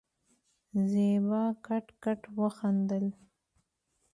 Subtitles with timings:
[0.89, 3.05] زېبا کټ کټ وخندل.